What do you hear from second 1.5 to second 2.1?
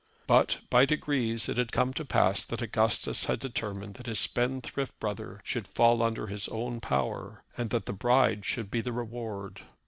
had come to